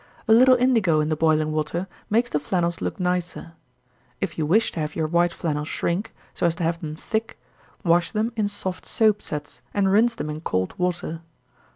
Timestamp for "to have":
4.71-4.95, 6.55-6.81